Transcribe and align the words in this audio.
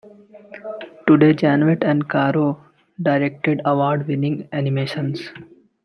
Together, 1.05 1.31
Jeunet 1.31 1.83
and 1.83 2.09
Caro 2.09 2.59
directed 3.03 3.61
award-winning 3.65 4.49
animations. 4.51 5.29